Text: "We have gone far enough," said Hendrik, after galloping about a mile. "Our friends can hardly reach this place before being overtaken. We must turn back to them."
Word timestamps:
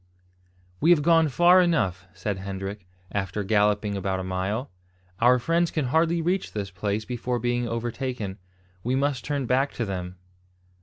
"We 0.79 0.89
have 0.89 1.03
gone 1.03 1.27
far 1.29 1.61
enough," 1.61 2.07
said 2.11 2.39
Hendrik, 2.39 2.87
after 3.11 3.43
galloping 3.43 3.95
about 3.95 4.19
a 4.19 4.23
mile. 4.23 4.71
"Our 5.19 5.37
friends 5.37 5.69
can 5.69 5.85
hardly 5.93 6.23
reach 6.23 6.53
this 6.53 6.71
place 6.71 7.05
before 7.05 7.37
being 7.37 7.67
overtaken. 7.69 8.39
We 8.83 8.95
must 8.95 9.23
turn 9.23 9.45
back 9.45 9.73
to 9.73 9.85
them." 9.85 10.15